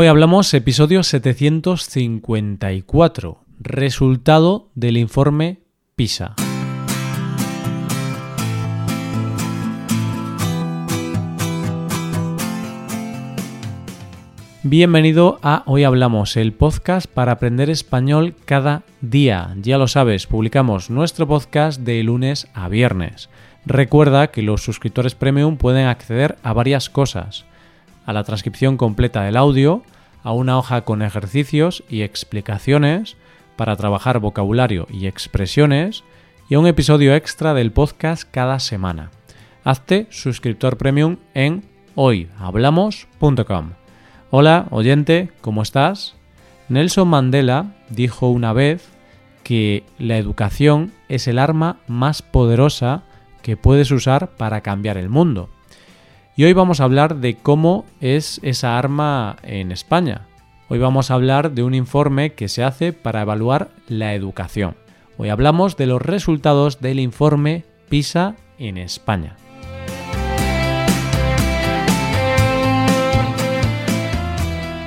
Hoy 0.00 0.06
hablamos 0.06 0.54
episodio 0.54 1.02
754, 1.02 3.40
resultado 3.58 4.70
del 4.76 4.96
informe 4.96 5.58
PISA. 5.96 6.36
Bienvenido 14.62 15.40
a 15.42 15.64
Hoy 15.66 15.82
Hablamos, 15.82 16.36
el 16.36 16.52
podcast 16.52 17.12
para 17.12 17.32
aprender 17.32 17.68
español 17.68 18.36
cada 18.44 18.84
día. 19.00 19.52
Ya 19.60 19.78
lo 19.78 19.88
sabes, 19.88 20.28
publicamos 20.28 20.90
nuestro 20.90 21.26
podcast 21.26 21.80
de 21.80 22.00
lunes 22.04 22.46
a 22.54 22.68
viernes. 22.68 23.30
Recuerda 23.66 24.28
que 24.28 24.42
los 24.42 24.62
suscriptores 24.62 25.16
premium 25.16 25.56
pueden 25.56 25.88
acceder 25.88 26.38
a 26.44 26.52
varias 26.52 26.88
cosas 26.88 27.47
a 28.08 28.14
la 28.14 28.24
transcripción 28.24 28.78
completa 28.78 29.22
del 29.22 29.36
audio, 29.36 29.82
a 30.22 30.32
una 30.32 30.56
hoja 30.56 30.80
con 30.80 31.02
ejercicios 31.02 31.84
y 31.90 32.00
explicaciones 32.00 33.18
para 33.54 33.76
trabajar 33.76 34.18
vocabulario 34.18 34.86
y 34.90 35.06
expresiones 35.06 36.04
y 36.48 36.54
a 36.54 36.58
un 36.58 36.66
episodio 36.66 37.14
extra 37.14 37.52
del 37.52 37.70
podcast 37.70 38.26
cada 38.30 38.60
semana. 38.60 39.10
Hazte 39.62 40.06
suscriptor 40.08 40.78
premium 40.78 41.18
en 41.34 41.64
hoyhablamos.com. 41.96 43.72
Hola, 44.30 44.68
oyente, 44.70 45.30
¿cómo 45.42 45.60
estás? 45.60 46.16
Nelson 46.70 47.08
Mandela 47.08 47.74
dijo 47.90 48.30
una 48.30 48.54
vez 48.54 48.88
que 49.42 49.84
la 49.98 50.16
educación 50.16 50.92
es 51.10 51.28
el 51.28 51.38
arma 51.38 51.80
más 51.86 52.22
poderosa 52.22 53.02
que 53.42 53.58
puedes 53.58 53.90
usar 53.90 54.30
para 54.38 54.62
cambiar 54.62 54.96
el 54.96 55.10
mundo. 55.10 55.50
Y 56.38 56.44
hoy 56.44 56.52
vamos 56.52 56.78
a 56.78 56.84
hablar 56.84 57.16
de 57.16 57.34
cómo 57.34 57.84
es 58.00 58.38
esa 58.44 58.78
arma 58.78 59.38
en 59.42 59.72
España. 59.72 60.28
Hoy 60.68 60.78
vamos 60.78 61.10
a 61.10 61.14
hablar 61.14 61.50
de 61.50 61.64
un 61.64 61.74
informe 61.74 62.34
que 62.34 62.46
se 62.46 62.62
hace 62.62 62.92
para 62.92 63.22
evaluar 63.22 63.70
la 63.88 64.14
educación. 64.14 64.76
Hoy 65.16 65.30
hablamos 65.30 65.76
de 65.76 65.86
los 65.86 66.00
resultados 66.00 66.80
del 66.80 67.00
informe 67.00 67.64
PISA 67.88 68.36
en 68.56 68.78
España. 68.78 69.34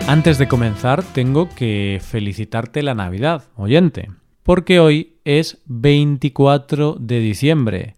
Antes 0.08 0.38
de 0.38 0.48
comenzar, 0.48 1.04
tengo 1.04 1.50
que 1.50 2.00
felicitarte 2.02 2.82
la 2.82 2.96
Navidad, 2.96 3.50
oyente, 3.58 4.10
porque 4.44 4.80
hoy 4.80 5.18
es 5.26 5.62
24 5.66 6.96
de 6.98 7.20
diciembre 7.20 7.96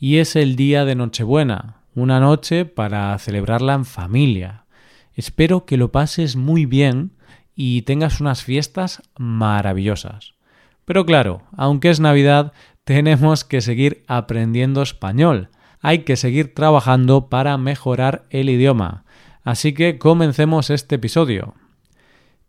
y 0.00 0.16
es 0.16 0.36
el 0.36 0.56
día 0.56 0.86
de 0.86 0.94
Nochebuena, 0.94 1.83
una 1.94 2.20
noche 2.20 2.64
para 2.64 3.16
celebrarla 3.18 3.74
en 3.74 3.84
familia. 3.84 4.64
Espero 5.14 5.64
que 5.64 5.76
lo 5.76 5.92
pases 5.92 6.36
muy 6.36 6.66
bien 6.66 7.12
y 7.54 7.82
tengas 7.82 8.20
unas 8.20 8.42
fiestas 8.42 9.02
maravillosas. 9.16 10.34
Pero 10.84 11.06
claro, 11.06 11.42
aunque 11.56 11.90
es 11.90 12.00
Navidad, 12.00 12.52
tenemos 12.84 13.44
que 13.44 13.60
seguir 13.60 14.04
aprendiendo 14.06 14.82
español. 14.82 15.48
Hay 15.80 16.00
que 16.00 16.16
seguir 16.16 16.54
trabajando 16.54 17.28
para 17.28 17.56
mejorar 17.58 18.24
el 18.30 18.48
idioma. 18.50 19.04
Así 19.42 19.74
que 19.74 19.98
comencemos 19.98 20.70
este 20.70 20.96
episodio. 20.96 21.54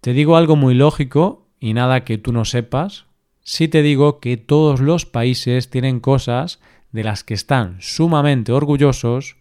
Te 0.01 0.13
digo 0.13 0.37
algo 0.37 0.55
muy 0.55 0.73
lógico 0.73 1.47
y 1.59 1.73
nada 1.73 2.03
que 2.05 2.17
tú 2.17 2.31
no 2.31 2.45
sepas. 2.45 3.05
Si 3.41 3.67
te 3.67 3.81
digo 3.81 4.19
que 4.19 4.37
todos 4.37 4.79
los 4.79 5.05
países 5.05 5.69
tienen 5.69 5.99
cosas 5.99 6.59
de 6.95 7.03
las 7.03 7.25
que 7.25 7.33
están 7.33 7.75
sumamente 7.81 8.53
orgullosos 8.53 9.35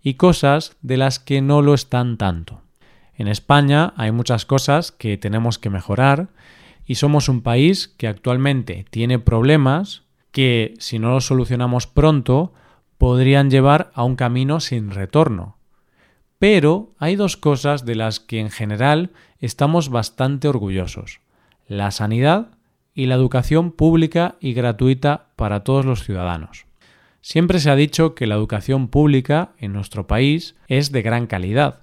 y 0.00 0.14
cosas 0.14 0.76
de 0.80 0.96
las 0.96 1.18
que 1.18 1.42
no 1.42 1.60
lo 1.60 1.74
están 1.74 2.16
tanto. 2.16 2.62
En 3.16 3.26
España 3.26 3.92
hay 3.96 4.12
muchas 4.12 4.46
cosas 4.46 4.92
que 4.92 5.18
tenemos 5.18 5.58
que 5.58 5.70
mejorar 5.70 6.28
y 6.86 6.94
somos 6.94 7.28
un 7.28 7.42
país 7.42 7.88
que 7.88 8.06
actualmente 8.06 8.86
tiene 8.90 9.18
problemas 9.18 10.04
que, 10.30 10.74
si 10.78 11.00
no 11.00 11.10
los 11.10 11.26
solucionamos 11.26 11.88
pronto, 11.88 12.52
podrían 12.96 13.50
llevar 13.50 13.90
a 13.94 14.04
un 14.04 14.14
camino 14.14 14.60
sin 14.60 14.92
retorno. 14.92 15.56
Pero 16.38 16.94
hay 16.98 17.16
dos 17.16 17.36
cosas 17.36 17.84
de 17.84 17.96
las 17.96 18.20
que 18.20 18.38
en 18.38 18.50
general 18.50 19.10
estamos 19.40 19.88
bastante 19.88 20.46
orgullosos. 20.46 21.20
La 21.66 21.90
sanidad 21.90 22.52
y 22.94 23.06
la 23.06 23.16
educación 23.16 23.72
pública 23.72 24.36
y 24.40 24.52
gratuita 24.54 25.26
para 25.34 25.64
todos 25.64 25.84
los 25.84 26.04
ciudadanos. 26.04 26.69
Siempre 27.22 27.60
se 27.60 27.70
ha 27.70 27.76
dicho 27.76 28.14
que 28.14 28.26
la 28.26 28.34
educación 28.34 28.88
pública 28.88 29.52
en 29.58 29.72
nuestro 29.72 30.06
país 30.06 30.56
es 30.68 30.90
de 30.92 31.02
gran 31.02 31.26
calidad. 31.26 31.80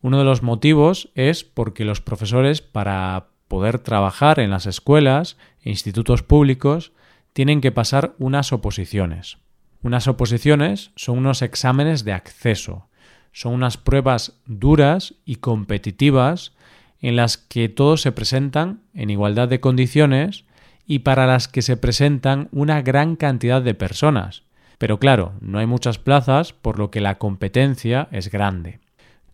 Uno 0.00 0.18
de 0.18 0.24
los 0.24 0.42
motivos 0.42 1.10
es 1.14 1.44
porque 1.44 1.84
los 1.84 2.00
profesores 2.00 2.60
para 2.60 3.28
poder 3.46 3.78
trabajar 3.78 4.40
en 4.40 4.50
las 4.50 4.66
escuelas 4.66 5.36
e 5.62 5.70
institutos 5.70 6.22
públicos 6.22 6.92
tienen 7.32 7.60
que 7.60 7.70
pasar 7.70 8.14
unas 8.18 8.52
oposiciones. 8.52 9.38
Unas 9.82 10.08
oposiciones 10.08 10.90
son 10.96 11.18
unos 11.18 11.42
exámenes 11.42 12.04
de 12.04 12.12
acceso. 12.12 12.88
Son 13.32 13.54
unas 13.54 13.76
pruebas 13.76 14.40
duras 14.46 15.14
y 15.24 15.36
competitivas 15.36 16.52
en 17.00 17.16
las 17.16 17.36
que 17.36 17.68
todos 17.68 18.00
se 18.00 18.12
presentan 18.12 18.80
en 18.94 19.10
igualdad 19.10 19.48
de 19.48 19.60
condiciones 19.60 20.44
y 20.86 21.00
para 21.00 21.26
las 21.26 21.48
que 21.48 21.62
se 21.62 21.76
presentan 21.76 22.48
una 22.52 22.82
gran 22.82 23.16
cantidad 23.16 23.62
de 23.62 23.74
personas. 23.74 24.42
Pero 24.78 24.98
claro, 24.98 25.32
no 25.40 25.58
hay 25.58 25.66
muchas 25.66 25.98
plazas, 25.98 26.52
por 26.52 26.78
lo 26.78 26.90
que 26.90 27.00
la 27.00 27.18
competencia 27.18 28.08
es 28.10 28.30
grande. 28.30 28.80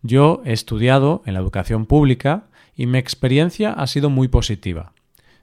Yo 0.02 0.42
he 0.44 0.52
estudiado 0.52 1.22
en 1.26 1.34
la 1.34 1.40
educación 1.40 1.86
pública 1.86 2.44
y 2.76 2.86
mi 2.86 2.98
experiencia 2.98 3.72
ha 3.72 3.86
sido 3.86 4.10
muy 4.10 4.28
positiva. 4.28 4.92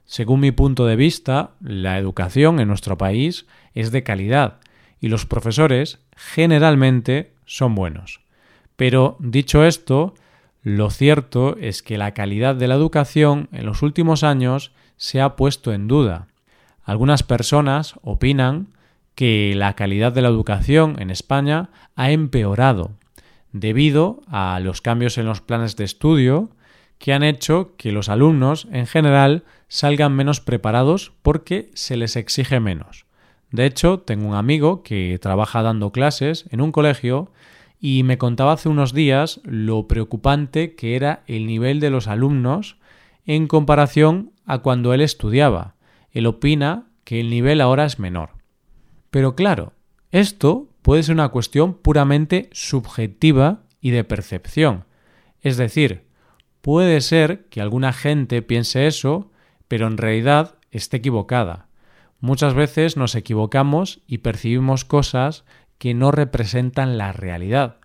Según 0.04 0.40
mi 0.40 0.52
punto 0.52 0.86
de 0.86 0.96
vista, 0.96 1.50
la 1.60 1.98
educación 1.98 2.60
en 2.60 2.68
nuestro 2.68 2.96
país 2.96 3.46
es 3.74 3.90
de 3.90 4.02
calidad 4.02 4.60
y 5.00 5.08
los 5.08 5.26
profesores 5.26 5.98
generalmente 6.16 7.32
son 7.44 7.74
buenos. 7.74 8.20
Pero 8.76 9.16
dicho 9.18 9.64
esto, 9.64 10.14
lo 10.62 10.90
cierto 10.90 11.56
es 11.58 11.82
que 11.82 11.98
la 11.98 12.14
calidad 12.14 12.54
de 12.54 12.68
la 12.68 12.74
educación 12.74 13.48
en 13.52 13.66
los 13.66 13.82
últimos 13.82 14.22
años 14.22 14.72
se 14.96 15.20
ha 15.20 15.36
puesto 15.36 15.72
en 15.72 15.88
duda. 15.88 16.28
Algunas 16.82 17.22
personas 17.22 17.94
opinan 18.02 18.68
que 19.16 19.54
la 19.56 19.74
calidad 19.74 20.12
de 20.12 20.22
la 20.22 20.28
educación 20.28 21.00
en 21.00 21.10
España 21.10 21.70
ha 21.96 22.12
empeorado 22.12 22.92
debido 23.50 24.20
a 24.28 24.60
los 24.60 24.82
cambios 24.82 25.18
en 25.18 25.26
los 25.26 25.40
planes 25.40 25.74
de 25.74 25.84
estudio 25.84 26.50
que 26.98 27.12
han 27.12 27.22
hecho 27.22 27.74
que 27.76 27.92
los 27.92 28.08
alumnos 28.08 28.68
en 28.70 28.86
general 28.86 29.44
salgan 29.68 30.12
menos 30.12 30.40
preparados 30.40 31.12
porque 31.22 31.70
se 31.74 31.96
les 31.96 32.14
exige 32.14 32.60
menos. 32.60 33.06
De 33.50 33.64
hecho, 33.64 34.00
tengo 34.00 34.28
un 34.28 34.34
amigo 34.34 34.82
que 34.82 35.18
trabaja 35.20 35.62
dando 35.62 35.92
clases 35.92 36.44
en 36.50 36.60
un 36.60 36.70
colegio 36.70 37.32
y 37.80 38.02
me 38.02 38.18
contaba 38.18 38.52
hace 38.52 38.68
unos 38.68 38.92
días 38.92 39.40
lo 39.44 39.88
preocupante 39.88 40.74
que 40.74 40.94
era 40.94 41.22
el 41.26 41.46
nivel 41.46 41.80
de 41.80 41.90
los 41.90 42.06
alumnos 42.06 42.76
en 43.24 43.46
comparación 43.46 44.32
a 44.44 44.58
cuando 44.58 44.92
él 44.92 45.00
estudiaba. 45.00 45.74
Él 46.12 46.26
opina 46.26 46.86
que 47.04 47.20
el 47.20 47.30
nivel 47.30 47.62
ahora 47.62 47.86
es 47.86 47.98
menor. 47.98 48.35
Pero 49.16 49.34
claro, 49.34 49.72
esto 50.10 50.68
puede 50.82 51.02
ser 51.02 51.14
una 51.14 51.30
cuestión 51.30 51.72
puramente 51.72 52.50
subjetiva 52.52 53.62
y 53.80 53.88
de 53.88 54.04
percepción. 54.04 54.84
Es 55.40 55.56
decir, 55.56 56.04
puede 56.60 57.00
ser 57.00 57.46
que 57.46 57.62
alguna 57.62 57.94
gente 57.94 58.42
piense 58.42 58.86
eso, 58.86 59.30
pero 59.68 59.86
en 59.86 59.96
realidad 59.96 60.56
esté 60.70 60.98
equivocada. 60.98 61.68
Muchas 62.20 62.52
veces 62.52 62.98
nos 62.98 63.14
equivocamos 63.14 64.02
y 64.06 64.18
percibimos 64.18 64.84
cosas 64.84 65.46
que 65.78 65.94
no 65.94 66.10
representan 66.10 66.98
la 66.98 67.12
realidad. 67.12 67.78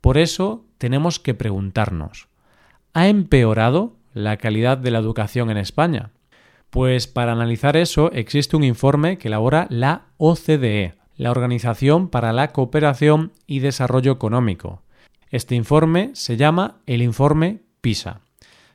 Por 0.00 0.16
eso 0.16 0.64
tenemos 0.78 1.20
que 1.20 1.34
preguntarnos, 1.34 2.28
¿ha 2.94 3.06
empeorado 3.08 3.98
la 4.14 4.38
calidad 4.38 4.78
de 4.78 4.92
la 4.92 5.00
educación 5.00 5.50
en 5.50 5.58
España? 5.58 6.12
Pues 6.70 7.06
para 7.06 7.32
analizar 7.32 7.76
eso 7.76 8.10
existe 8.12 8.56
un 8.56 8.64
informe 8.64 9.18
que 9.18 9.28
elabora 9.28 9.66
la 9.68 10.06
OCDE, 10.22 10.96
la 11.16 11.30
Organización 11.30 12.08
para 12.08 12.34
la 12.34 12.48
Cooperación 12.48 13.32
y 13.46 13.60
Desarrollo 13.60 14.12
Económico. 14.12 14.82
Este 15.30 15.54
informe 15.54 16.10
se 16.12 16.36
llama 16.36 16.82
el 16.84 17.00
informe 17.00 17.60
PISA. 17.80 18.20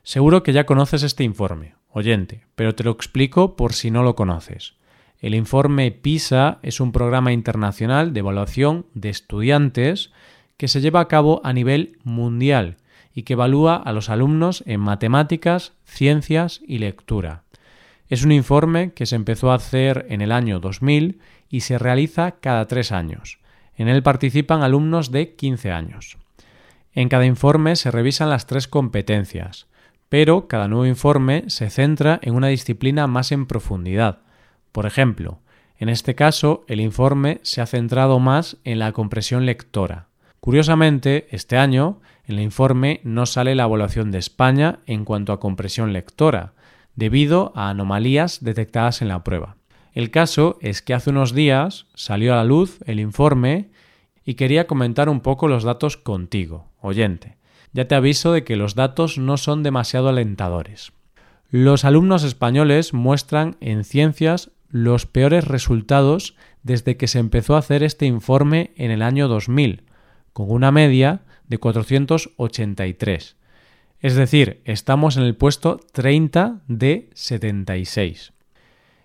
Seguro 0.01 0.41
que 0.41 0.53
ya 0.53 0.65
conoces 0.65 1.03
este 1.03 1.23
informe, 1.23 1.75
oyente, 1.91 2.45
pero 2.55 2.73
te 2.73 2.83
lo 2.83 2.89
explico 2.89 3.55
por 3.55 3.73
si 3.73 3.91
no 3.91 4.01
lo 4.01 4.15
conoces. 4.15 4.73
El 5.19 5.35
informe 5.35 5.91
PISA 5.91 6.57
es 6.63 6.79
un 6.79 6.91
programa 6.91 7.31
internacional 7.31 8.11
de 8.11 8.21
evaluación 8.21 8.87
de 8.95 9.09
estudiantes 9.09 10.11
que 10.57 10.67
se 10.67 10.81
lleva 10.81 10.99
a 10.99 11.07
cabo 11.07 11.41
a 11.43 11.53
nivel 11.53 11.99
mundial 12.03 12.77
y 13.13 13.21
que 13.21 13.33
evalúa 13.33 13.75
a 13.75 13.93
los 13.93 14.09
alumnos 14.09 14.63
en 14.65 14.79
matemáticas, 14.79 15.73
ciencias 15.83 16.61
y 16.65 16.79
lectura. 16.79 17.43
Es 18.07 18.23
un 18.23 18.31
informe 18.31 18.93
que 18.93 19.05
se 19.05 19.15
empezó 19.15 19.51
a 19.51 19.55
hacer 19.55 20.05
en 20.09 20.21
el 20.21 20.31
año 20.31 20.59
2000 20.59 21.19
y 21.49 21.61
se 21.61 21.79
realiza 21.79 22.33
cada 22.39 22.67
tres 22.67 22.91
años. 22.91 23.39
En 23.75 23.87
él 23.87 24.03
participan 24.03 24.61
alumnos 24.61 25.11
de 25.11 25.35
15 25.35 25.71
años. 25.71 26.17
En 26.93 27.09
cada 27.09 27.25
informe 27.25 27.75
se 27.75 27.91
revisan 27.91 28.29
las 28.29 28.45
tres 28.45 28.67
competencias, 28.67 29.67
pero 30.07 30.47
cada 30.47 30.67
nuevo 30.67 30.85
informe 30.85 31.45
se 31.47 31.69
centra 31.69 32.19
en 32.21 32.35
una 32.35 32.47
disciplina 32.47 33.07
más 33.07 33.31
en 33.31 33.47
profundidad. 33.47 34.19
Por 34.71 34.85
ejemplo, 34.85 35.39
en 35.77 35.89
este 35.89 36.15
caso, 36.15 36.63
el 36.67 36.79
informe 36.79 37.39
se 37.43 37.59
ha 37.59 37.65
centrado 37.65 38.19
más 38.19 38.57
en 38.63 38.79
la 38.79 38.93
compresión 38.93 39.45
lectora. 39.45 40.07
Curiosamente, 40.39 41.27
este 41.31 41.57
año, 41.57 42.01
en 42.27 42.35
el 42.35 42.43
informe 42.43 43.01
no 43.03 43.25
sale 43.25 43.55
la 43.55 43.63
evaluación 43.63 44.11
de 44.11 44.19
España 44.19 44.79
en 44.85 45.03
cuanto 45.03 45.33
a 45.33 45.39
compresión 45.39 45.91
lectora, 45.91 46.53
debido 46.95 47.51
a 47.55 47.69
anomalías 47.69 48.43
detectadas 48.43 49.01
en 49.01 49.09
la 49.09 49.23
prueba. 49.23 49.57
El 49.93 50.11
caso 50.11 50.57
es 50.61 50.81
que 50.81 50.93
hace 50.93 51.09
unos 51.09 51.33
días 51.33 51.87
salió 51.93 52.33
a 52.33 52.37
la 52.37 52.43
luz 52.43 52.79
el 52.85 52.99
informe 52.99 53.69
y 54.25 54.33
quería 54.33 54.67
comentar 54.67 55.07
un 55.07 55.21
poco 55.21 55.47
los 55.47 55.63
datos 55.63 55.97
contigo, 55.97 56.67
oyente. 56.81 57.37
Ya 57.71 57.87
te 57.87 57.95
aviso 57.95 58.31
de 58.31 58.43
que 58.43 58.55
los 58.55 58.75
datos 58.75 59.17
no 59.17 59.37
son 59.37 59.63
demasiado 59.63 60.09
alentadores. 60.09 60.91
Los 61.49 61.85
alumnos 61.85 62.23
españoles 62.23 62.93
muestran 62.93 63.57
en 63.61 63.83
ciencias 63.83 64.51
los 64.69 65.05
peores 65.05 65.47
resultados 65.47 66.35
desde 66.63 66.97
que 66.97 67.07
se 67.07 67.19
empezó 67.19 67.55
a 67.55 67.59
hacer 67.59 67.83
este 67.83 68.05
informe 68.05 68.73
en 68.75 68.91
el 68.91 69.01
año 69.01 69.27
2000, 69.27 69.83
con 70.33 70.51
una 70.51 70.71
media 70.71 71.21
de 71.47 71.57
483. 71.57 73.37
Es 74.05 74.13
decir, 74.13 74.61
estamos 74.65 75.17
en 75.17 75.23
el 75.23 75.35
puesto 75.35 75.79
30 75.91 76.61
de 76.67 77.09
76. 77.15 78.33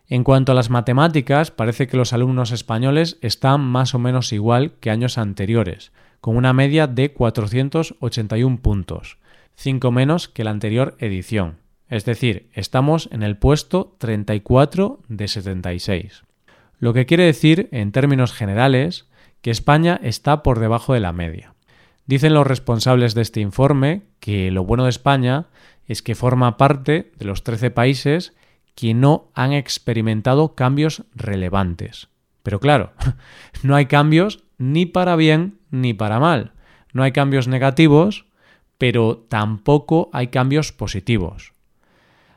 En 0.08 0.24
cuanto 0.24 0.52
a 0.52 0.54
las 0.54 0.68
matemáticas, 0.68 1.50
parece 1.50 1.86
que 1.86 1.96
los 1.96 2.12
alumnos 2.12 2.52
españoles 2.52 3.16
están 3.22 3.62
más 3.62 3.94
o 3.94 3.98
menos 3.98 4.30
igual 4.34 4.74
que 4.78 4.90
años 4.90 5.16
anteriores, 5.16 5.92
con 6.20 6.36
una 6.36 6.52
media 6.52 6.86
de 6.86 7.14
481 7.14 8.58
puntos, 8.60 9.16
5 9.54 9.90
menos 9.90 10.28
que 10.28 10.44
la 10.44 10.50
anterior 10.50 10.96
edición. 10.98 11.56
Es 11.88 12.04
decir, 12.04 12.50
estamos 12.52 13.08
en 13.10 13.22
el 13.22 13.38
puesto 13.38 13.96
34 13.96 15.00
de 15.08 15.28
76. 15.28 16.24
Lo 16.78 16.92
que 16.92 17.06
quiere 17.06 17.24
decir, 17.24 17.70
en 17.72 17.92
términos 17.92 18.34
generales, 18.34 19.08
que 19.40 19.50
España 19.50 19.98
está 20.02 20.42
por 20.42 20.58
debajo 20.58 20.92
de 20.92 21.00
la 21.00 21.14
media. 21.14 21.54
Dicen 22.10 22.34
los 22.34 22.44
responsables 22.44 23.14
de 23.14 23.22
este 23.22 23.38
informe 23.38 24.02
que 24.18 24.50
lo 24.50 24.64
bueno 24.64 24.82
de 24.82 24.90
España 24.90 25.46
es 25.86 26.02
que 26.02 26.16
forma 26.16 26.56
parte 26.56 27.12
de 27.16 27.24
los 27.24 27.44
13 27.44 27.70
países 27.70 28.34
que 28.74 28.94
no 28.94 29.30
han 29.32 29.52
experimentado 29.52 30.56
cambios 30.56 31.04
relevantes. 31.14 32.08
Pero 32.42 32.58
claro, 32.58 32.94
no 33.62 33.76
hay 33.76 33.86
cambios 33.86 34.42
ni 34.58 34.86
para 34.86 35.14
bien 35.14 35.60
ni 35.70 35.94
para 35.94 36.18
mal. 36.18 36.50
No 36.92 37.04
hay 37.04 37.12
cambios 37.12 37.46
negativos, 37.46 38.26
pero 38.76 39.24
tampoco 39.28 40.10
hay 40.12 40.26
cambios 40.26 40.72
positivos. 40.72 41.52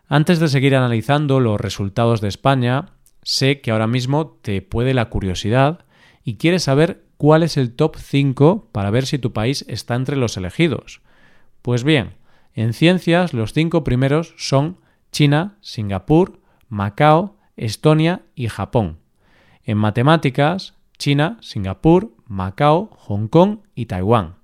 Antes 0.08 0.38
de 0.38 0.50
seguir 0.50 0.76
analizando 0.76 1.40
los 1.40 1.60
resultados 1.60 2.22
de 2.22 2.28
España, 2.28 2.90
sé 3.24 3.60
que 3.60 3.72
ahora 3.72 3.88
mismo 3.88 4.38
te 4.44 4.62
puede 4.62 4.94
la 4.94 5.10
curiosidad 5.10 5.84
y 6.24 6.36
quieres 6.36 6.62
saber 6.62 7.03
cuál 7.18 7.44
es 7.44 7.58
el 7.58 7.76
top 7.76 7.98
5 7.98 8.70
para 8.72 8.90
ver 8.90 9.06
si 9.06 9.18
tu 9.20 9.34
país 9.34 9.66
está 9.68 9.96
entre 9.96 10.16
los 10.16 10.38
elegidos. 10.38 11.02
Pues 11.62 11.84
bien, 11.84 12.16
en 12.54 12.74
ciencias 12.74 13.34
los 13.34 13.54
cinco 13.54 13.84
primeros 13.84 14.36
son 14.38 14.78
China, 15.12 15.58
Singapur, 15.62 16.40
Macao, 16.70 17.38
Estonia 17.56 18.24
y 18.36 18.48
Japón. 18.48 19.00
En 19.64 19.78
matemáticas, 19.78 20.76
China, 20.98 21.38
Singapur, 21.42 22.12
Macao, 22.28 22.90
Hong 22.92 23.28
Kong 23.28 23.60
y 23.76 23.86
Taiwán. 23.86 24.36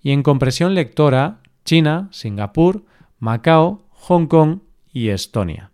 Y 0.00 0.12
en 0.12 0.22
compresión 0.22 0.74
lectora, 0.74 1.40
China, 1.64 2.08
Singapur, 2.10 2.84
Macao, 3.18 3.86
Hong 3.90 4.26
Kong 4.26 4.60
y 4.92 5.08
Estonia. 5.08 5.70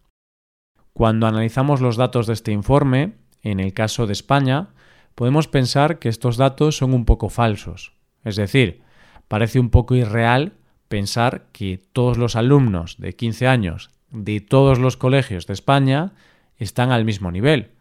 Cuando 0.93 1.27
analizamos 1.27 1.81
los 1.81 1.97
datos 1.97 2.27
de 2.27 2.35
este 2.35 2.53
informe, 2.53 3.15
en 3.43 3.61
el 3.61 3.73
caso 3.73 4.07
de 4.07 4.13
España, 4.13 4.71
podemos 5.19 5.49
pensar 5.49 5.99
que 5.99 6.09
estos 6.09 6.37
datos 6.37 6.77
son 6.77 6.95
un 6.95 7.05
poco 7.05 7.29
falsos. 7.29 7.93
Es 8.23 8.37
decir, 8.37 8.83
parece 9.27 9.59
un 9.59 9.69
poco 9.69 9.97
irreal 9.97 10.53
pensar 10.87 11.49
que 11.51 11.83
todos 11.93 12.19
los 12.19 12.37
alumnos 12.37 12.99
de 12.99 13.17
15 13.17 13.49
años 13.49 13.91
de 14.13 14.41
todos 14.41 14.79
los 14.79 14.97
colegios 14.97 15.49
de 15.49 15.55
España 15.55 16.13
están 16.57 16.93
al 16.93 17.05
mismo 17.05 17.33
nivel. 17.33 17.73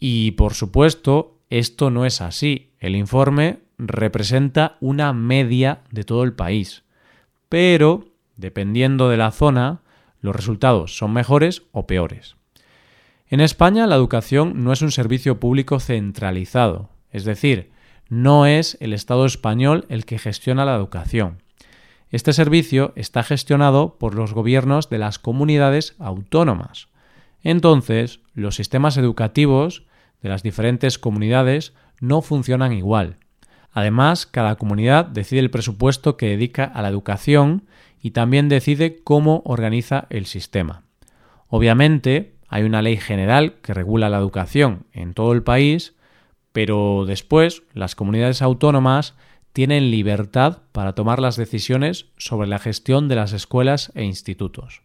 Y 0.00 0.32
por 0.32 0.54
supuesto, 0.54 1.38
esto 1.50 1.92
no 1.92 2.04
es 2.04 2.20
así. 2.20 2.72
El 2.80 2.96
informe 2.96 3.60
representa 3.78 4.76
una 4.80 5.12
media 5.12 5.82
de 5.92 6.02
todo 6.02 6.24
el 6.24 6.32
país. 6.32 6.82
Pero, 7.48 8.08
dependiendo 8.34 9.08
de 9.08 9.18
la 9.18 9.30
zona, 9.30 9.82
los 10.20 10.34
resultados 10.34 10.98
son 10.98 11.12
mejores 11.12 11.62
o 11.70 11.86
peores. 11.86 12.35
En 13.28 13.40
España 13.40 13.88
la 13.88 13.96
educación 13.96 14.62
no 14.62 14.72
es 14.72 14.82
un 14.82 14.92
servicio 14.92 15.40
público 15.40 15.80
centralizado, 15.80 16.90
es 17.10 17.24
decir, 17.24 17.72
no 18.08 18.46
es 18.46 18.76
el 18.80 18.92
Estado 18.92 19.26
español 19.26 19.84
el 19.88 20.04
que 20.04 20.18
gestiona 20.18 20.64
la 20.64 20.76
educación. 20.76 21.42
Este 22.10 22.32
servicio 22.32 22.92
está 22.94 23.24
gestionado 23.24 23.98
por 23.98 24.14
los 24.14 24.32
gobiernos 24.32 24.88
de 24.90 24.98
las 24.98 25.18
comunidades 25.18 25.96
autónomas. 25.98 26.86
Entonces, 27.42 28.20
los 28.32 28.54
sistemas 28.54 28.96
educativos 28.96 29.82
de 30.22 30.28
las 30.28 30.44
diferentes 30.44 30.96
comunidades 30.96 31.74
no 32.00 32.22
funcionan 32.22 32.72
igual. 32.72 33.16
Además, 33.72 34.26
cada 34.26 34.54
comunidad 34.54 35.04
decide 35.04 35.40
el 35.40 35.50
presupuesto 35.50 36.16
que 36.16 36.28
dedica 36.28 36.64
a 36.64 36.80
la 36.80 36.88
educación 36.88 37.64
y 38.00 38.12
también 38.12 38.48
decide 38.48 39.02
cómo 39.02 39.42
organiza 39.44 40.06
el 40.10 40.26
sistema. 40.26 40.84
Obviamente, 41.48 42.35
hay 42.48 42.62
una 42.64 42.82
ley 42.82 42.96
general 42.96 43.54
que 43.62 43.74
regula 43.74 44.08
la 44.08 44.18
educación 44.18 44.86
en 44.92 45.14
todo 45.14 45.32
el 45.32 45.42
país, 45.42 45.94
pero 46.52 47.04
después 47.06 47.62
las 47.74 47.94
comunidades 47.94 48.42
autónomas 48.42 49.14
tienen 49.52 49.90
libertad 49.90 50.58
para 50.72 50.94
tomar 50.94 51.18
las 51.18 51.36
decisiones 51.36 52.06
sobre 52.18 52.48
la 52.48 52.58
gestión 52.58 53.08
de 53.08 53.16
las 53.16 53.32
escuelas 53.32 53.90
e 53.94 54.04
institutos. 54.04 54.82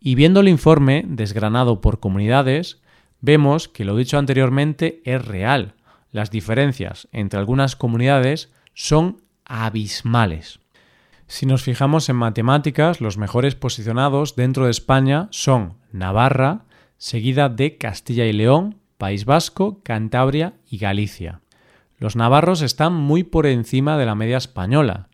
Y 0.00 0.14
viendo 0.14 0.40
el 0.40 0.48
informe 0.48 1.04
desgranado 1.06 1.80
por 1.80 1.98
comunidades, 1.98 2.80
vemos 3.20 3.68
que 3.68 3.84
lo 3.84 3.96
dicho 3.96 4.18
anteriormente 4.18 5.00
es 5.04 5.24
real. 5.24 5.74
Las 6.12 6.30
diferencias 6.30 7.08
entre 7.12 7.38
algunas 7.38 7.76
comunidades 7.76 8.52
son 8.74 9.22
abismales. 9.44 10.60
Si 11.26 11.44
nos 11.46 11.62
fijamos 11.62 12.08
en 12.08 12.16
matemáticas, 12.16 13.00
los 13.00 13.18
mejores 13.18 13.54
posicionados 13.54 14.36
dentro 14.36 14.64
de 14.64 14.70
España 14.70 15.28
son 15.30 15.74
Navarra, 15.92 16.64
seguida 16.98 17.48
de 17.48 17.78
Castilla 17.78 18.26
y 18.26 18.32
León, 18.32 18.78
País 18.98 19.24
Vasco, 19.24 19.80
Cantabria 19.82 20.54
y 20.68 20.78
Galicia. 20.78 21.40
Los 21.96 22.16
navarros 22.16 22.62
están 22.62 22.92
muy 22.92 23.24
por 23.24 23.46
encima 23.46 23.96
de 23.96 24.06
la 24.06 24.14
media 24.14 24.36
española. 24.36 25.08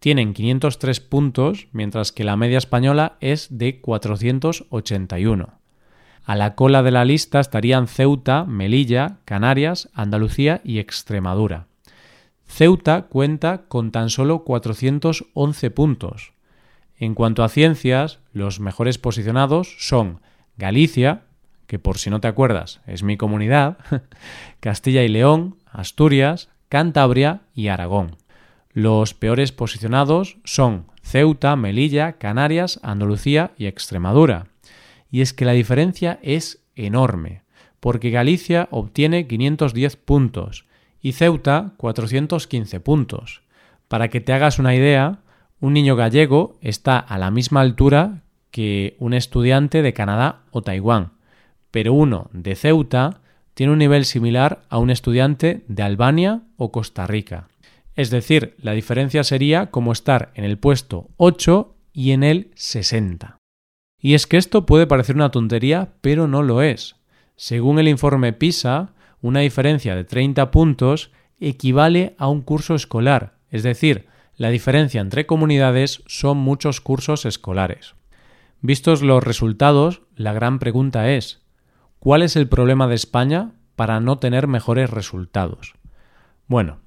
Tienen 0.00 0.34
503 0.34 1.00
puntos, 1.00 1.68
mientras 1.72 2.12
que 2.12 2.24
la 2.24 2.36
media 2.36 2.58
española 2.58 3.16
es 3.20 3.58
de 3.58 3.80
481. 3.80 5.58
A 6.24 6.36
la 6.36 6.54
cola 6.54 6.82
de 6.82 6.90
la 6.90 7.04
lista 7.04 7.40
estarían 7.40 7.88
Ceuta, 7.88 8.44
Melilla, 8.44 9.18
Canarias, 9.24 9.88
Andalucía 9.94 10.60
y 10.62 10.78
Extremadura. 10.78 11.66
Ceuta 12.44 13.02
cuenta 13.02 13.66
con 13.68 13.90
tan 13.92 14.10
solo 14.10 14.44
411 14.44 15.70
puntos. 15.70 16.32
En 16.96 17.14
cuanto 17.14 17.44
a 17.44 17.48
ciencias, 17.48 18.20
los 18.32 18.60
mejores 18.60 18.98
posicionados 18.98 19.76
son 19.78 20.20
Galicia, 20.56 21.27
que 21.68 21.78
por 21.78 21.98
si 21.98 22.10
no 22.10 22.20
te 22.20 22.26
acuerdas 22.26 22.80
es 22.88 23.04
mi 23.04 23.16
comunidad, 23.16 23.78
Castilla 24.60 25.04
y 25.04 25.08
León, 25.08 25.56
Asturias, 25.70 26.48
Cantabria 26.68 27.42
y 27.54 27.68
Aragón. 27.68 28.16
Los 28.72 29.14
peores 29.14 29.52
posicionados 29.52 30.38
son 30.44 30.86
Ceuta, 31.02 31.54
Melilla, 31.56 32.14
Canarias, 32.14 32.80
Andalucía 32.82 33.52
y 33.56 33.66
Extremadura. 33.66 34.46
Y 35.10 35.20
es 35.20 35.32
que 35.32 35.44
la 35.44 35.52
diferencia 35.52 36.18
es 36.22 36.62
enorme, 36.74 37.42
porque 37.80 38.10
Galicia 38.10 38.68
obtiene 38.70 39.26
510 39.26 39.96
puntos, 39.96 40.64
y 41.00 41.12
Ceuta 41.12 41.74
415 41.76 42.80
puntos. 42.80 43.42
Para 43.88 44.08
que 44.08 44.20
te 44.20 44.32
hagas 44.32 44.58
una 44.58 44.74
idea, 44.74 45.20
un 45.60 45.74
niño 45.74 45.96
gallego 45.96 46.58
está 46.60 46.98
a 46.98 47.18
la 47.18 47.30
misma 47.30 47.60
altura 47.60 48.22
que 48.50 48.96
un 48.98 49.12
estudiante 49.12 49.82
de 49.82 49.92
Canadá 49.92 50.42
o 50.50 50.62
Taiwán, 50.62 51.12
pero 51.78 51.92
uno 51.92 52.28
de 52.32 52.56
Ceuta 52.56 53.20
tiene 53.54 53.72
un 53.72 53.78
nivel 53.78 54.04
similar 54.04 54.62
a 54.68 54.78
un 54.78 54.90
estudiante 54.90 55.62
de 55.68 55.84
Albania 55.84 56.42
o 56.56 56.72
Costa 56.72 57.06
Rica. 57.06 57.46
Es 57.94 58.10
decir, 58.10 58.56
la 58.58 58.72
diferencia 58.72 59.22
sería 59.22 59.66
como 59.66 59.92
estar 59.92 60.32
en 60.34 60.42
el 60.42 60.58
puesto 60.58 61.06
8 61.18 61.76
y 61.92 62.10
en 62.10 62.24
el 62.24 62.50
60. 62.56 63.36
Y 64.00 64.14
es 64.14 64.26
que 64.26 64.38
esto 64.38 64.66
puede 64.66 64.88
parecer 64.88 65.14
una 65.14 65.30
tontería, 65.30 65.90
pero 66.00 66.26
no 66.26 66.42
lo 66.42 66.62
es. 66.62 66.96
Según 67.36 67.78
el 67.78 67.86
informe 67.86 68.32
PISA, 68.32 68.92
una 69.22 69.38
diferencia 69.38 69.94
de 69.94 70.02
30 70.02 70.50
puntos 70.50 71.12
equivale 71.38 72.16
a 72.18 72.26
un 72.26 72.42
curso 72.42 72.74
escolar, 72.74 73.36
es 73.52 73.62
decir, 73.62 74.08
la 74.34 74.48
diferencia 74.48 75.00
entre 75.00 75.26
comunidades 75.26 76.02
son 76.08 76.38
muchos 76.38 76.80
cursos 76.80 77.24
escolares. 77.24 77.94
Vistos 78.62 79.00
los 79.00 79.22
resultados, 79.22 80.02
la 80.16 80.32
gran 80.32 80.58
pregunta 80.58 81.12
es, 81.12 81.46
¿cuál 81.98 82.22
es 82.22 82.36
el 82.36 82.48
problema 82.48 82.86
de 82.86 82.94
España 82.94 83.52
para 83.76 84.00
no 84.00 84.18
tener 84.18 84.46
mejores 84.46 84.90
resultados? 84.90 85.74
Bueno, 86.46 86.78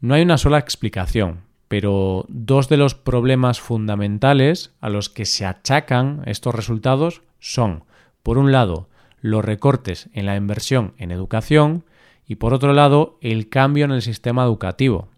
no 0.00 0.14
hay 0.14 0.22
una 0.22 0.38
sola 0.38 0.58
explicación, 0.58 1.40
pero 1.68 2.24
dos 2.28 2.68
de 2.68 2.76
los 2.76 2.94
problemas 2.94 3.60
fundamentales 3.60 4.74
a 4.80 4.88
los 4.88 5.08
que 5.08 5.24
se 5.24 5.44
achacan 5.46 6.22
estos 6.26 6.54
resultados 6.54 7.22
son, 7.40 7.84
por 8.22 8.38
un 8.38 8.52
lado, 8.52 8.88
los 9.20 9.44
recortes 9.44 10.10
en 10.12 10.26
la 10.26 10.36
inversión 10.36 10.94
en 10.98 11.10
educación 11.10 11.84
y 12.26 12.36
por 12.36 12.54
otro 12.54 12.72
lado, 12.72 13.18
el 13.20 13.48
cambio 13.48 13.84
en 13.84 13.90
el 13.90 14.02
sistema 14.02 14.44
educativo. 14.44 15.08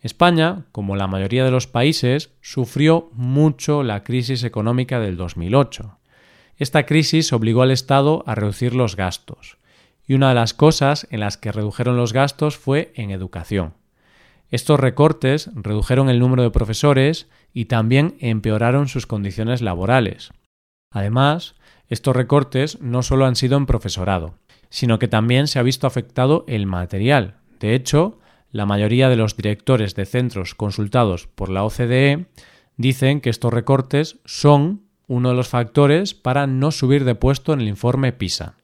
España, 0.00 0.66
como 0.72 0.96
la 0.96 1.06
mayoría 1.06 1.44
de 1.44 1.50
los 1.50 1.66
países, 1.66 2.32
sufrió 2.40 3.10
mucho 3.12 3.82
la 3.82 4.04
crisis 4.04 4.44
económica 4.44 5.00
del 5.00 5.16
2008. 5.16 5.97
Esta 6.58 6.86
crisis 6.86 7.32
obligó 7.32 7.62
al 7.62 7.70
Estado 7.70 8.24
a 8.26 8.34
reducir 8.34 8.74
los 8.74 8.96
gastos, 8.96 9.58
y 10.06 10.14
una 10.14 10.30
de 10.30 10.34
las 10.34 10.54
cosas 10.54 11.06
en 11.10 11.20
las 11.20 11.36
que 11.36 11.52
redujeron 11.52 11.96
los 11.96 12.12
gastos 12.12 12.58
fue 12.58 12.92
en 12.96 13.10
educación. 13.10 13.74
Estos 14.50 14.80
recortes 14.80 15.50
redujeron 15.54 16.08
el 16.08 16.18
número 16.18 16.42
de 16.42 16.50
profesores 16.50 17.28
y 17.52 17.66
también 17.66 18.16
empeoraron 18.18 18.88
sus 18.88 19.06
condiciones 19.06 19.62
laborales. 19.62 20.30
Además, 20.90 21.54
estos 21.88 22.16
recortes 22.16 22.80
no 22.80 23.02
solo 23.02 23.26
han 23.26 23.36
sido 23.36 23.56
en 23.56 23.66
profesorado, 23.66 24.34
sino 24.68 24.98
que 24.98 25.06
también 25.06 25.46
se 25.46 25.58
ha 25.58 25.62
visto 25.62 25.86
afectado 25.86 26.44
el 26.48 26.66
material. 26.66 27.36
De 27.60 27.74
hecho, 27.74 28.18
la 28.50 28.66
mayoría 28.66 29.08
de 29.08 29.16
los 29.16 29.36
directores 29.36 29.94
de 29.94 30.06
centros 30.06 30.54
consultados 30.54 31.26
por 31.26 31.50
la 31.50 31.62
OCDE 31.64 32.26
dicen 32.76 33.20
que 33.20 33.30
estos 33.30 33.52
recortes 33.52 34.18
son 34.24 34.87
uno 35.08 35.30
de 35.30 35.34
los 35.34 35.48
factores 35.48 36.14
para 36.14 36.46
no 36.46 36.70
subir 36.70 37.04
de 37.04 37.16
puesto 37.16 37.52
en 37.52 37.62
el 37.62 37.68
informe 37.68 38.12
PISA. 38.12 38.54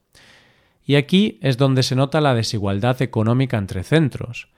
Y 0.86 0.94
aquí 0.96 1.38
es 1.40 1.56
donde 1.56 1.82
se 1.82 1.96
nota 1.96 2.20
la 2.20 2.34
desigualdad 2.34 3.00
económica 3.02 3.56
entre 3.56 3.82
centros, 3.82 4.48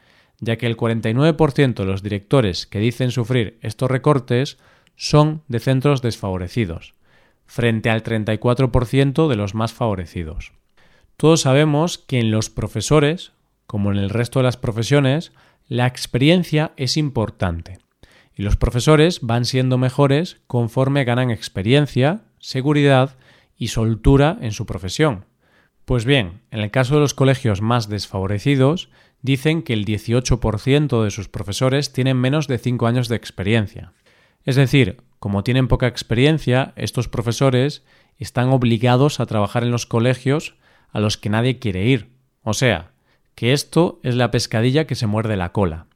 ya 0.40 0.56
que 0.56 0.66
el 0.66 0.76
49% 0.76 1.74
de 1.74 1.84
los 1.84 2.02
directores 2.02 2.66
que 2.66 2.80
dicen 2.80 3.10
sufrir 3.10 3.58
estos 3.62 3.90
recortes 3.90 4.58
son 4.96 5.42
de 5.48 5.60
centros 5.60 6.02
desfavorecidos, 6.02 6.94
frente 7.46 7.90
al 7.90 8.02
34% 8.02 9.28
de 9.28 9.36
los 9.36 9.54
más 9.54 9.72
favorecidos. 9.72 10.52
Todos 11.16 11.42
sabemos 11.42 11.98
que 11.98 12.18
en 12.18 12.30
los 12.30 12.50
profesores, 12.50 13.32
como 13.66 13.92
en 13.92 13.98
el 13.98 14.10
resto 14.10 14.40
de 14.40 14.44
las 14.44 14.56
profesiones, 14.56 15.32
la 15.68 15.86
experiencia 15.86 16.72
es 16.76 16.96
importante. 16.96 17.78
Y 18.36 18.42
los 18.42 18.56
profesores 18.56 19.20
van 19.22 19.46
siendo 19.46 19.78
mejores 19.78 20.40
conforme 20.46 21.04
ganan 21.04 21.30
experiencia, 21.30 22.20
seguridad 22.38 23.16
y 23.56 23.68
soltura 23.68 24.36
en 24.42 24.52
su 24.52 24.66
profesión. 24.66 25.24
Pues 25.86 26.04
bien, 26.04 26.42
en 26.50 26.60
el 26.60 26.70
caso 26.70 26.94
de 26.94 27.00
los 27.00 27.14
colegios 27.14 27.62
más 27.62 27.88
desfavorecidos, 27.88 28.90
dicen 29.22 29.62
que 29.62 29.72
el 29.72 29.86
18% 29.86 31.02
de 31.02 31.10
sus 31.10 31.28
profesores 31.28 31.92
tienen 31.92 32.18
menos 32.18 32.46
de 32.46 32.58
5 32.58 32.86
años 32.86 33.08
de 33.08 33.16
experiencia. 33.16 33.92
Es 34.44 34.56
decir, 34.56 34.98
como 35.18 35.42
tienen 35.42 35.66
poca 35.66 35.86
experiencia, 35.86 36.74
estos 36.76 37.08
profesores 37.08 37.84
están 38.18 38.50
obligados 38.50 39.18
a 39.18 39.26
trabajar 39.26 39.62
en 39.62 39.70
los 39.70 39.86
colegios 39.86 40.56
a 40.90 41.00
los 41.00 41.16
que 41.16 41.30
nadie 41.30 41.58
quiere 41.58 41.86
ir. 41.86 42.10
O 42.42 42.52
sea, 42.52 42.92
que 43.34 43.52
esto 43.52 43.98
es 44.02 44.14
la 44.14 44.30
pescadilla 44.30 44.86
que 44.86 44.94
se 44.94 45.06
muerde 45.06 45.36
la 45.36 45.52
cola. 45.52 45.86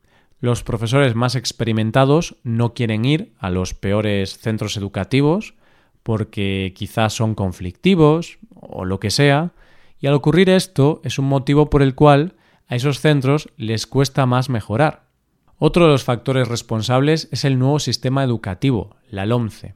Los 0.41 0.63
profesores 0.63 1.15
más 1.15 1.37
experimentados 1.37 2.37
no 2.43 2.73
quieren 2.73 3.05
ir 3.05 3.35
a 3.39 3.51
los 3.51 3.75
peores 3.75 4.39
centros 4.39 4.77
educativos 4.79 5.55
porque 6.03 6.73
quizás 6.75 7.13
son 7.13 7.35
conflictivos 7.35 8.39
o 8.55 8.87
lo 8.87 9.01
que 9.01 9.11
sea, 9.11 9.53
y 9.99 10.07
al 10.07 10.15
ocurrir 10.15 10.49
esto 10.49 11.03
es 11.05 11.19
un 11.19 11.27
motivo 11.27 11.69
por 11.69 11.83
el 11.83 11.95
cual 11.95 12.37
a 12.69 12.77
esos 12.77 13.01
centros 13.01 13.51
les 13.59 13.87
cuesta 13.87 14.25
más 14.25 14.49
mejorar. 14.49 15.11
Otro 15.59 15.85
de 15.85 15.93
los 15.93 16.05
factores 16.05 16.49
responsables 16.49 17.29
es 17.33 17.45
el 17.45 17.59
nuevo 17.59 17.79
sistema 17.79 18.25
educativo, 18.25 18.97
la 19.11 19.27
LOMCE, 19.27 19.75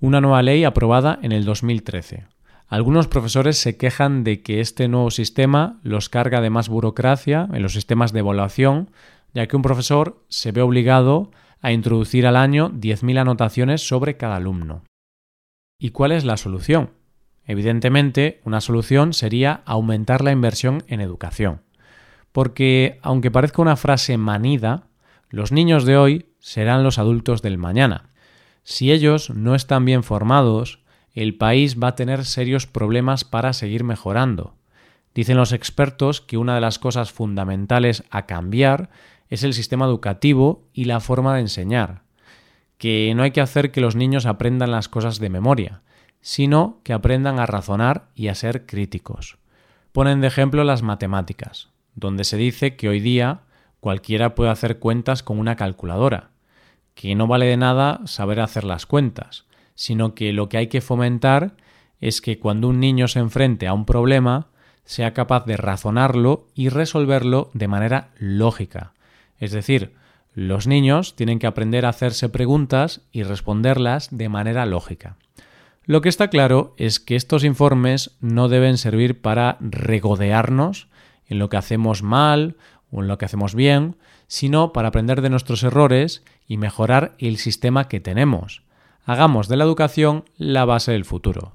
una 0.00 0.22
nueva 0.22 0.40
ley 0.42 0.64
aprobada 0.64 1.18
en 1.22 1.32
el 1.32 1.44
2013. 1.44 2.26
Algunos 2.66 3.08
profesores 3.08 3.58
se 3.58 3.76
quejan 3.76 4.24
de 4.24 4.42
que 4.42 4.60
este 4.60 4.88
nuevo 4.88 5.10
sistema 5.10 5.80
los 5.82 6.08
carga 6.08 6.40
de 6.40 6.48
más 6.48 6.70
burocracia 6.70 7.48
en 7.52 7.62
los 7.62 7.72
sistemas 7.74 8.12
de 8.12 8.20
evaluación, 8.20 8.90
ya 9.38 9.46
que 9.46 9.54
un 9.54 9.62
profesor 9.62 10.24
se 10.28 10.50
ve 10.50 10.62
obligado 10.62 11.30
a 11.60 11.70
introducir 11.70 12.26
al 12.26 12.34
año 12.34 12.70
10.000 12.70 13.20
anotaciones 13.20 13.86
sobre 13.86 14.16
cada 14.16 14.34
alumno. 14.34 14.82
¿Y 15.78 15.90
cuál 15.90 16.10
es 16.10 16.24
la 16.24 16.36
solución? 16.36 16.90
Evidentemente, 17.44 18.40
una 18.42 18.60
solución 18.60 19.12
sería 19.12 19.62
aumentar 19.64 20.24
la 20.24 20.32
inversión 20.32 20.82
en 20.88 21.00
educación. 21.00 21.62
Porque, 22.32 22.98
aunque 23.00 23.30
parezca 23.30 23.62
una 23.62 23.76
frase 23.76 24.18
manida, 24.18 24.88
los 25.30 25.52
niños 25.52 25.84
de 25.84 25.96
hoy 25.96 26.26
serán 26.40 26.82
los 26.82 26.98
adultos 26.98 27.40
del 27.40 27.58
mañana. 27.58 28.10
Si 28.64 28.90
ellos 28.90 29.30
no 29.30 29.54
están 29.54 29.84
bien 29.84 30.02
formados, 30.02 30.80
el 31.14 31.36
país 31.36 31.78
va 31.80 31.88
a 31.88 31.94
tener 31.94 32.24
serios 32.24 32.66
problemas 32.66 33.22
para 33.22 33.52
seguir 33.52 33.84
mejorando. 33.84 34.56
Dicen 35.14 35.36
los 35.36 35.52
expertos 35.52 36.20
que 36.20 36.38
una 36.38 36.56
de 36.56 36.60
las 36.60 36.80
cosas 36.80 37.12
fundamentales 37.12 38.02
a 38.10 38.26
cambiar 38.26 38.90
es 39.30 39.42
el 39.42 39.54
sistema 39.54 39.86
educativo 39.86 40.68
y 40.72 40.84
la 40.84 41.00
forma 41.00 41.34
de 41.34 41.40
enseñar, 41.40 42.02
que 42.78 43.12
no 43.14 43.22
hay 43.22 43.32
que 43.32 43.40
hacer 43.40 43.70
que 43.72 43.80
los 43.80 43.96
niños 43.96 44.26
aprendan 44.26 44.70
las 44.70 44.88
cosas 44.88 45.18
de 45.18 45.28
memoria, 45.28 45.82
sino 46.20 46.80
que 46.84 46.92
aprendan 46.92 47.38
a 47.38 47.46
razonar 47.46 48.08
y 48.14 48.28
a 48.28 48.34
ser 48.34 48.66
críticos. 48.66 49.38
Ponen 49.92 50.20
de 50.20 50.28
ejemplo 50.28 50.64
las 50.64 50.82
matemáticas, 50.82 51.70
donde 51.94 52.24
se 52.24 52.36
dice 52.36 52.76
que 52.76 52.88
hoy 52.88 53.00
día 53.00 53.40
cualquiera 53.80 54.34
puede 54.34 54.50
hacer 54.50 54.78
cuentas 54.78 55.22
con 55.22 55.38
una 55.38 55.56
calculadora, 55.56 56.30
que 56.94 57.14
no 57.14 57.26
vale 57.26 57.46
de 57.46 57.56
nada 57.56 58.00
saber 58.06 58.40
hacer 58.40 58.64
las 58.64 58.86
cuentas, 58.86 59.46
sino 59.74 60.14
que 60.14 60.32
lo 60.32 60.48
que 60.48 60.58
hay 60.58 60.66
que 60.66 60.80
fomentar 60.80 61.54
es 62.00 62.20
que 62.20 62.38
cuando 62.38 62.68
un 62.68 62.80
niño 62.80 63.08
se 63.08 63.20
enfrente 63.20 63.66
a 63.66 63.74
un 63.74 63.84
problema, 63.84 64.48
sea 64.84 65.14
capaz 65.14 65.44
de 65.44 65.56
razonarlo 65.56 66.48
y 66.54 66.68
resolverlo 66.68 67.50
de 67.54 67.68
manera 67.68 68.10
lógica. 68.18 68.94
Es 69.38 69.52
decir, 69.52 69.94
los 70.34 70.66
niños 70.66 71.16
tienen 71.16 71.38
que 71.38 71.46
aprender 71.46 71.86
a 71.86 71.90
hacerse 71.90 72.28
preguntas 72.28 73.02
y 73.12 73.22
responderlas 73.22 74.08
de 74.10 74.28
manera 74.28 74.66
lógica. 74.66 75.16
Lo 75.84 76.00
que 76.00 76.08
está 76.08 76.28
claro 76.28 76.74
es 76.76 77.00
que 77.00 77.16
estos 77.16 77.44
informes 77.44 78.16
no 78.20 78.48
deben 78.48 78.76
servir 78.76 79.20
para 79.20 79.56
regodearnos 79.60 80.88
en 81.26 81.38
lo 81.38 81.48
que 81.48 81.56
hacemos 81.56 82.02
mal 82.02 82.56
o 82.90 83.02
en 83.02 83.08
lo 83.08 83.18
que 83.18 83.24
hacemos 83.24 83.54
bien, 83.54 83.96
sino 84.26 84.72
para 84.72 84.88
aprender 84.88 85.22
de 85.22 85.30
nuestros 85.30 85.62
errores 85.62 86.22
y 86.46 86.58
mejorar 86.58 87.14
el 87.18 87.38
sistema 87.38 87.88
que 87.88 88.00
tenemos. 88.00 88.62
Hagamos 89.04 89.48
de 89.48 89.56
la 89.56 89.64
educación 89.64 90.24
la 90.36 90.66
base 90.66 90.92
del 90.92 91.06
futuro. 91.06 91.54